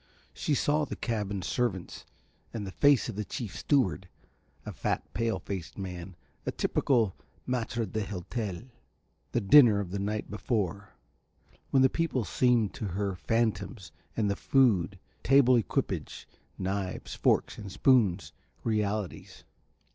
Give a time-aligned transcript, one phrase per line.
[0.33, 2.07] She saw the cabin servants
[2.51, 4.09] and the face of the chief steward,
[4.65, 7.15] a fat pale faced man, a typical
[7.47, 8.71] maître d'hôtel;
[9.31, 10.95] the dinner of the night before,
[11.69, 16.27] when the people seemed to her phantoms and the food, table equipage,
[16.57, 18.33] knives, forks and spoons,
[18.63, 19.43] realities.